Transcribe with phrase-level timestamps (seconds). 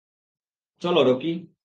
[0.81, 1.51] চলো, রকি।